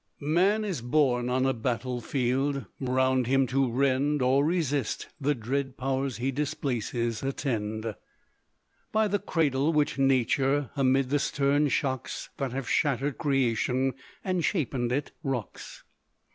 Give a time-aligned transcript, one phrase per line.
[0.19, 2.65] "Man is born on a battle field.
[2.79, 7.93] Round him to rend Or resist, the dread Powers he displaces, attend
[8.91, 13.93] By the cradle which Nature, amid the stern shocks That have shattered creation,
[14.23, 15.83] and shapened it, rocks.